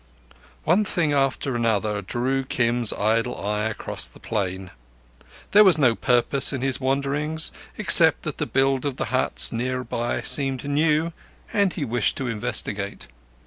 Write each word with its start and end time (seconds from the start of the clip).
One 0.63 0.83
thing 0.83 1.13
after 1.13 1.53
another 1.55 2.01
drew 2.01 2.43
Kim's 2.43 2.91
idle 2.91 3.39
eye 3.39 3.65
across 3.65 4.07
the 4.07 4.19
plain. 4.19 4.71
There 5.51 5.63
was 5.63 5.77
no 5.77 5.93
purpose 5.93 6.51
in 6.51 6.61
his 6.63 6.81
wanderings, 6.81 7.51
except 7.77 8.23
that 8.23 8.39
the 8.39 8.47
build 8.47 8.83
of 8.83 8.95
the 8.97 9.05
huts 9.13 9.51
near 9.51 9.83
by 9.83 10.21
seemed 10.21 10.63
new, 10.67 11.13
and 11.53 11.71
he 11.71 11.85
wished 11.85 12.17
to 12.17 12.25
investigate. 12.27 13.09